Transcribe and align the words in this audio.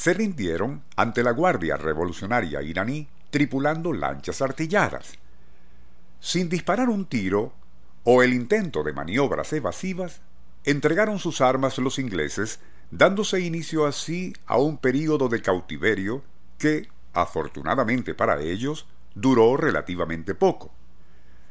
se 0.00 0.14
rindieron 0.14 0.82
ante 0.96 1.22
la 1.22 1.32
Guardia 1.32 1.76
Revolucionaria 1.76 2.62
iraní 2.62 3.06
tripulando 3.28 3.92
lanchas 3.92 4.40
artilladas. 4.40 5.18
Sin 6.20 6.48
disparar 6.48 6.88
un 6.88 7.04
tiro 7.04 7.52
o 8.04 8.22
el 8.22 8.32
intento 8.32 8.82
de 8.82 8.94
maniobras 8.94 9.52
evasivas, 9.52 10.22
entregaron 10.64 11.18
sus 11.18 11.42
armas 11.42 11.76
los 11.76 11.98
ingleses, 11.98 12.60
dándose 12.90 13.40
inicio 13.40 13.84
así 13.84 14.32
a 14.46 14.56
un 14.56 14.78
período 14.78 15.28
de 15.28 15.42
cautiverio 15.42 16.24
que, 16.56 16.88
afortunadamente 17.12 18.14
para 18.14 18.40
ellos, 18.40 18.86
duró 19.14 19.58
relativamente 19.58 20.34
poco. 20.34 20.72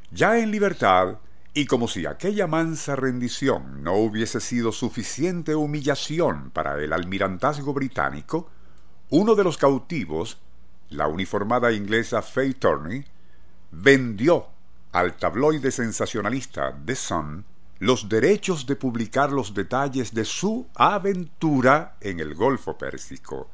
Ya 0.10 0.40
en 0.40 0.50
libertad, 0.50 1.20
y 1.54 1.66
como 1.66 1.88
si 1.88 2.06
aquella 2.06 2.48
mansa 2.48 2.96
rendición 2.96 3.84
no 3.84 3.96
hubiese 3.96 4.40
sido 4.40 4.72
suficiente 4.72 5.56
humillación 5.56 6.52
para 6.52 6.82
el 6.82 6.94
almirantazgo 6.94 7.74
británico, 7.74 8.50
uno 9.10 9.36
de 9.36 9.44
los 9.44 9.58
cautivos, 9.58 10.38
la 10.90 11.08
uniformada 11.08 11.72
inglesa 11.72 12.22
Faye 12.22 12.54
Turney, 12.54 13.04
vendió 13.72 14.48
al 14.92 15.18
tabloide 15.18 15.72
sensacionalista 15.72 16.78
The 16.86 16.96
Sun 16.96 17.46
los 17.80 18.10
derechos 18.10 18.66
de 18.66 18.76
publicar 18.76 19.32
los 19.32 19.54
detalles 19.54 20.14
de 20.14 20.26
su 20.26 20.68
aventura 20.76 21.96
en 22.02 22.20
el 22.20 22.36
Golfo 22.36 22.78
Pérsico, 22.78 23.50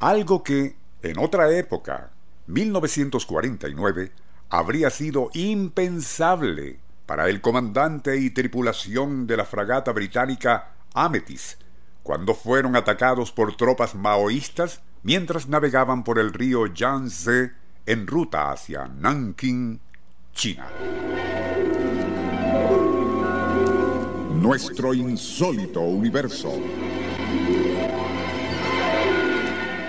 algo 0.00 0.42
que, 0.42 0.76
en 1.02 1.18
otra 1.18 1.50
época, 1.56 2.10
1949, 2.48 4.12
habría 4.48 4.90
sido 4.90 5.30
impensable 5.34 6.80
para 7.10 7.28
el 7.28 7.40
comandante 7.40 8.18
y 8.18 8.30
tripulación 8.30 9.26
de 9.26 9.36
la 9.36 9.44
fragata 9.44 9.90
británica 9.90 10.74
Amethyst, 10.94 11.60
cuando 12.04 12.36
fueron 12.36 12.76
atacados 12.76 13.32
por 13.32 13.56
tropas 13.56 13.96
maoístas 13.96 14.80
mientras 15.02 15.48
navegaban 15.48 16.04
por 16.04 16.20
el 16.20 16.32
río 16.32 16.68
Yangtze 16.68 17.50
en 17.84 18.06
ruta 18.06 18.52
hacia 18.52 18.86
Nanking, 18.86 19.80
China. 20.32 20.68
Nuestro 24.34 24.94
insólito 24.94 25.80
universo. 25.80 26.52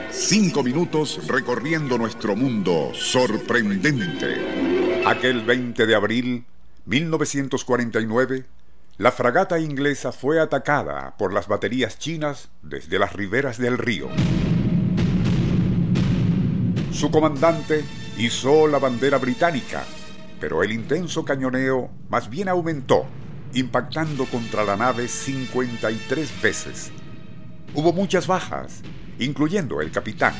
Cinco 0.10 0.64
minutos 0.64 1.28
recorriendo 1.28 2.00
nuestro 2.00 2.36
mundo 2.36 2.90
sorprendente. 2.96 5.04
Aquel 5.06 5.46
20 5.46 5.86
de 5.86 5.96
abril 5.96 6.46
1949, 6.86 8.46
la 8.98 9.12
fragata 9.12 9.60
inglesa 9.60 10.12
fue 10.12 10.40
atacada 10.40 11.16
por 11.18 11.34
las 11.34 11.48
baterías 11.48 12.00
chinas 12.00 12.50
desde 12.62 13.00
las 13.00 13.14
riberas 13.14 13.58
del 13.58 13.78
río. 13.78 14.10
Su 16.92 17.10
comandante 17.10 17.84
izó 18.18 18.68
la 18.68 18.80
bandera 18.80 19.18
británica, 19.18 19.84
pero 20.40 20.64
el 20.64 20.72
intenso 20.72 21.24
cañoneo 21.24 21.90
más 22.10 22.30
bien 22.30 22.50
aumentó, 22.50 23.06
impactando 23.54 24.26
contra 24.26 24.64
la 24.64 24.76
nave 24.76 25.08
53 25.08 26.42
veces. 26.42 26.92
Hubo 27.74 27.94
muchas 27.94 28.28
bajas, 28.28 28.82
incluyendo 29.20 29.82
el 29.82 29.92
capitán, 29.92 30.34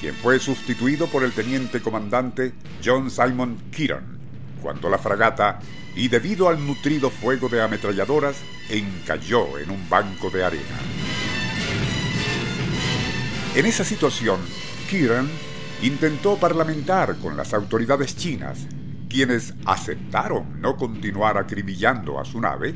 quien 0.00 0.14
fue 0.14 0.38
sustituido 0.38 1.06
por 1.06 1.24
el 1.24 1.32
teniente 1.32 1.80
comandante 1.80 2.52
John 2.84 3.10
Simon 3.10 3.56
Kieran, 3.70 4.13
cuando 4.64 4.88
la 4.88 4.96
fragata, 4.96 5.60
y 5.94 6.08
debido 6.08 6.48
al 6.48 6.66
nutrido 6.66 7.10
fuego 7.10 7.50
de 7.50 7.60
ametralladoras, 7.60 8.36
encalló 8.70 9.58
en 9.58 9.70
un 9.70 9.88
banco 9.90 10.30
de 10.30 10.42
arena. 10.42 10.78
En 13.54 13.66
esa 13.66 13.84
situación, 13.84 14.40
Kieran 14.88 15.28
intentó 15.82 16.36
parlamentar 16.36 17.16
con 17.16 17.36
las 17.36 17.52
autoridades 17.52 18.16
chinas, 18.16 18.66
quienes 19.10 19.52
aceptaron 19.66 20.62
no 20.62 20.78
continuar 20.78 21.36
acribillando 21.36 22.18
a 22.18 22.24
su 22.24 22.40
nave, 22.40 22.74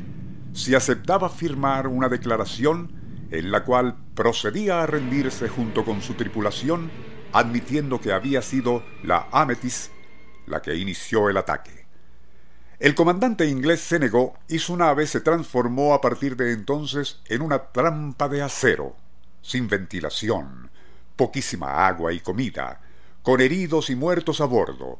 si 0.53 0.75
aceptaba 0.75 1.27
firmar 1.27 1.87
una 1.87 2.07
declaración 2.07 2.91
en 3.31 3.49
la 3.51 3.63
cual 3.63 3.97
procedía 4.13 4.83
a 4.83 4.85
rendirse 4.85 5.49
junto 5.49 5.83
con 5.83 6.03
su 6.03 6.13
tripulación, 6.13 6.91
admitiendo 7.33 7.99
que 7.99 8.13
había 8.13 8.43
sido 8.43 8.83
la 9.01 9.27
Amethyst 9.31 9.91
la 10.45 10.61
que 10.61 10.75
inició 10.75 11.29
el 11.29 11.37
ataque. 11.37 11.78
El 12.79 12.95
comandante 12.95 13.45
inglés 13.45 13.81
se 13.81 13.99
negó 13.99 14.37
y 14.47 14.59
su 14.59 14.77
nave 14.77 15.05
se 15.05 15.19
transformó 15.19 15.93
a 15.93 15.99
partir 15.99 16.37
de 16.37 16.53
entonces 16.53 17.19
en 17.25 17.41
una 17.41 17.73
trampa 17.73 18.29
de 18.29 18.41
acero, 18.41 18.95
sin 19.41 19.67
ventilación, 19.67 20.71
poquísima 21.17 21.85
agua 21.85 22.13
y 22.13 22.21
comida, 22.21 22.79
con 23.21 23.41
heridos 23.41 23.89
y 23.89 23.97
muertos 23.97 24.39
a 24.39 24.45
bordo. 24.45 24.99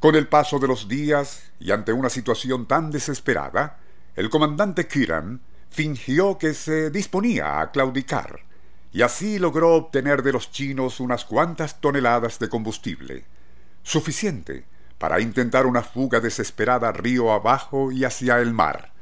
Con 0.00 0.14
el 0.14 0.28
paso 0.28 0.58
de 0.58 0.66
los 0.66 0.88
días 0.88 1.52
y 1.60 1.72
ante 1.72 1.92
una 1.92 2.08
situación 2.08 2.64
tan 2.64 2.90
desesperada, 2.90 3.80
el 4.16 4.30
comandante 4.30 4.88
Kiran 4.88 5.42
fingió 5.68 6.38
que 6.38 6.54
se 6.54 6.90
disponía 6.90 7.60
a 7.60 7.70
claudicar, 7.70 8.40
y 8.92 9.02
así 9.02 9.38
logró 9.38 9.74
obtener 9.74 10.22
de 10.22 10.32
los 10.32 10.50
chinos 10.50 11.00
unas 11.00 11.26
cuantas 11.26 11.82
toneladas 11.82 12.38
de 12.38 12.48
combustible, 12.48 13.26
suficiente 13.82 14.64
para 14.98 15.20
intentar 15.20 15.66
una 15.66 15.82
fuga 15.82 16.20
desesperada 16.20 16.92
río 16.92 17.32
abajo 17.32 17.92
y 17.92 18.04
hacia 18.04 18.38
el 18.38 18.52
mar. 18.52 18.92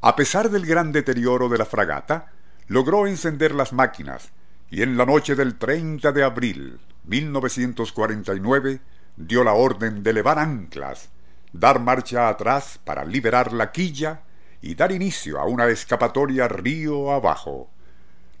A 0.00 0.16
pesar 0.16 0.50
del 0.50 0.64
gran 0.64 0.92
deterioro 0.92 1.48
de 1.48 1.58
la 1.58 1.66
fragata, 1.66 2.32
logró 2.68 3.06
encender 3.06 3.54
las 3.54 3.72
máquinas 3.72 4.30
y 4.70 4.82
en 4.82 4.96
la 4.96 5.04
noche 5.04 5.34
del 5.34 5.58
30 5.58 6.12
de 6.12 6.22
abril 6.22 6.80
1949 7.04 8.80
dio 9.16 9.44
la 9.44 9.52
orden 9.52 10.02
de 10.02 10.12
levar 10.12 10.38
anclas, 10.38 11.08
dar 11.52 11.80
marcha 11.80 12.28
atrás 12.28 12.78
para 12.84 13.04
liberar 13.04 13.52
la 13.52 13.72
quilla 13.72 14.20
y 14.62 14.74
dar 14.74 14.92
inicio 14.92 15.40
a 15.40 15.46
una 15.46 15.68
escapatoria 15.68 16.48
río 16.48 17.12
abajo. 17.12 17.68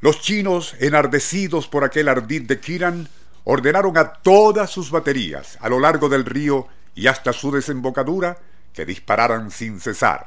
Los 0.00 0.20
chinos, 0.20 0.74
enardecidos 0.78 1.68
por 1.68 1.84
aquel 1.84 2.08
ardid 2.08 2.46
de 2.46 2.60
Kiran, 2.60 3.08
ordenaron 3.44 3.96
a 3.98 4.12
todas 4.12 4.70
sus 4.70 4.90
baterías 4.90 5.58
a 5.60 5.68
lo 5.68 5.80
largo 5.80 6.08
del 6.08 6.24
río 6.24 6.68
y 6.94 7.06
hasta 7.06 7.32
su 7.32 7.50
desembocadura 7.50 8.38
que 8.72 8.84
dispararan 8.84 9.50
sin 9.50 9.80
cesar. 9.80 10.26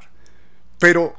Pero, 0.79 1.15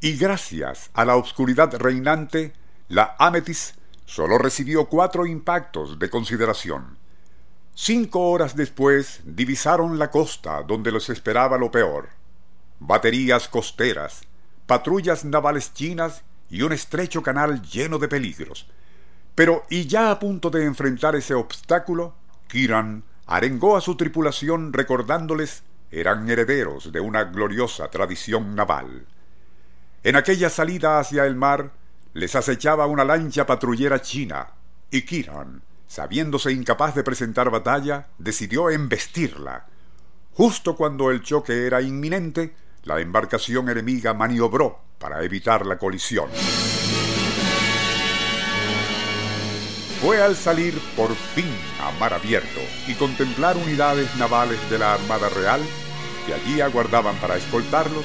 y 0.00 0.16
gracias 0.16 0.90
a 0.94 1.04
la 1.04 1.16
oscuridad 1.16 1.74
reinante, 1.76 2.54
la 2.88 3.16
Amethyst 3.18 3.76
solo 4.04 4.38
recibió 4.38 4.86
cuatro 4.86 5.26
impactos 5.26 5.98
de 5.98 6.10
consideración. 6.10 6.98
Cinco 7.74 8.30
horas 8.30 8.54
después 8.54 9.20
divisaron 9.24 9.98
la 9.98 10.10
costa 10.10 10.62
donde 10.62 10.92
los 10.92 11.10
esperaba 11.10 11.58
lo 11.58 11.70
peor. 11.70 12.10
Baterías 12.78 13.48
costeras, 13.48 14.22
patrullas 14.66 15.24
navales 15.24 15.74
chinas 15.74 16.22
y 16.50 16.62
un 16.62 16.72
estrecho 16.72 17.22
canal 17.22 17.62
lleno 17.62 17.98
de 17.98 18.08
peligros. 18.08 18.68
Pero, 19.34 19.64
y 19.68 19.86
ya 19.86 20.10
a 20.10 20.18
punto 20.18 20.50
de 20.50 20.64
enfrentar 20.64 21.16
ese 21.16 21.34
obstáculo, 21.34 22.14
Kiran 22.48 23.02
arengó 23.26 23.76
a 23.76 23.80
su 23.80 23.96
tripulación 23.96 24.72
recordándoles 24.72 25.64
eran 25.90 26.28
herederos 26.28 26.92
de 26.92 27.00
una 27.00 27.24
gloriosa 27.24 27.88
tradición 27.88 28.54
naval. 28.54 29.06
En 30.02 30.16
aquella 30.16 30.50
salida 30.50 30.98
hacia 30.98 31.24
el 31.24 31.36
mar 31.36 31.72
les 32.12 32.34
acechaba 32.34 32.86
una 32.86 33.04
lancha 33.04 33.46
patrullera 33.46 34.02
china, 34.02 34.48
y 34.90 35.02
Kiran, 35.02 35.62
sabiéndose 35.86 36.52
incapaz 36.52 36.94
de 36.94 37.02
presentar 37.02 37.50
batalla, 37.50 38.08
decidió 38.18 38.70
embestirla. 38.70 39.66
Justo 40.32 40.76
cuando 40.76 41.10
el 41.10 41.22
choque 41.22 41.66
era 41.66 41.80
inminente, 41.80 42.54
la 42.82 43.00
embarcación 43.00 43.68
enemiga 43.68 44.14
maniobró 44.14 44.80
para 44.98 45.22
evitar 45.24 45.64
la 45.64 45.78
colisión. 45.78 46.28
Fue 50.04 50.20
al 50.20 50.36
salir 50.36 50.78
por 50.98 51.14
fin 51.34 51.48
a 51.80 51.90
mar 51.92 52.12
abierto 52.12 52.60
y 52.86 52.92
contemplar 52.92 53.56
unidades 53.56 54.14
navales 54.16 54.58
de 54.68 54.78
la 54.78 54.92
Armada 54.92 55.30
Real 55.30 55.62
que 56.26 56.34
allí 56.34 56.60
aguardaban 56.60 57.16
para 57.16 57.38
escoltarlos 57.38 58.04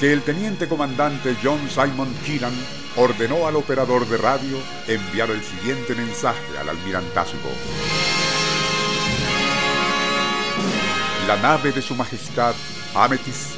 que 0.00 0.12
el 0.12 0.20
teniente 0.20 0.68
comandante 0.68 1.34
John 1.42 1.58
Simon 1.70 2.14
Keenan 2.26 2.52
ordenó 2.94 3.46
al 3.46 3.56
operador 3.56 4.06
de 4.06 4.18
radio 4.18 4.58
enviar 4.86 5.30
el 5.30 5.42
siguiente 5.42 5.94
mensaje 5.94 6.58
al 6.60 6.68
almirantazgo. 6.68 7.38
La 11.26 11.38
nave 11.38 11.72
de 11.72 11.80
su 11.80 11.94
majestad 11.94 12.54
Amethyst 12.94 13.52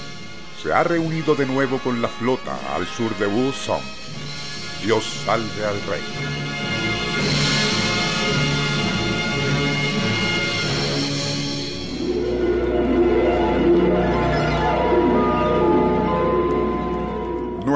se 0.62 0.72
ha 0.72 0.84
reunido 0.84 1.34
de 1.34 1.46
nuevo 1.46 1.78
con 1.78 2.00
la 2.00 2.06
flota 2.06 2.56
al 2.76 2.86
sur 2.86 3.12
de 3.18 3.26
Wusong. 3.26 3.82
Dios 4.84 5.04
salve 5.24 5.64
al 5.64 5.82
rey. 5.90 6.41